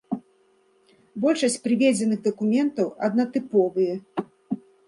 Большасць 1.25 1.59
прыведзеных 1.67 2.19
дакументаў 2.31 2.87
аднатыповыя. 3.09 3.95